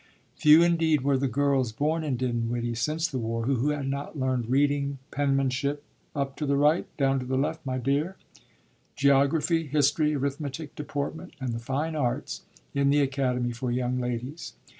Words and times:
Few, 0.35 0.63
indeed, 0.63 1.01
were 1.01 1.15
the 1.19 1.27
girls 1.27 1.71
born 1.71 2.03
in 2.03 2.17
Dinwiddie 2.17 2.73
since 2.73 3.07
the 3.07 3.19
war 3.19 3.45
who 3.45 3.69
had 3.69 3.87
not 3.87 4.17
learned 4.17 4.49
reading, 4.49 4.97
penmanship 5.11 5.83
("up 6.15 6.35
to 6.37 6.47
the 6.47 6.55
right, 6.57 6.87
down 6.97 7.19
to 7.19 7.25
the 7.27 7.37
left, 7.37 7.63
my 7.67 7.77
dear"), 7.77 8.15
geography, 8.95 9.67
history, 9.67 10.15
arithmetic, 10.15 10.73
deportment, 10.73 11.35
and 11.39 11.53
the 11.53 11.59
fine 11.59 11.95
arts, 11.95 12.41
in 12.73 12.89
the 12.89 12.99
Academy 12.99 13.51
for 13.51 13.69
Young 13.71 13.99
Ladies. 13.99 14.53